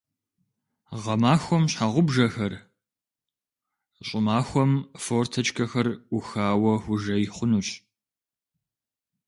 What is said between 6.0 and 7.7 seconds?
Ӏухауэ ужей хъунущ.